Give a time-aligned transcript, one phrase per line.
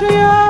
[0.00, 0.47] Yeah.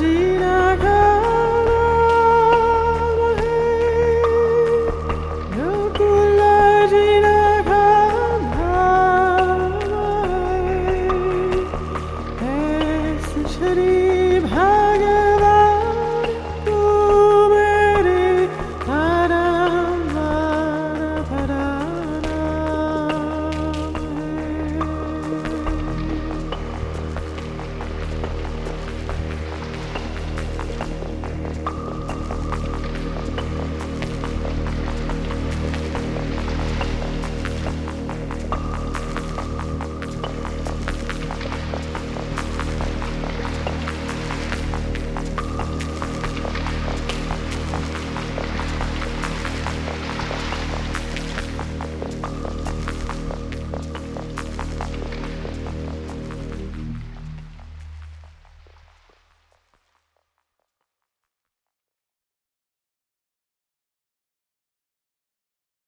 [0.00, 0.29] Krishna